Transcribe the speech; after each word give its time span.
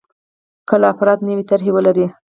کله 0.69 0.85
افراد 0.93 1.19
نوې 1.29 1.43
طرحې 1.49 1.71
ولري. 1.73 2.05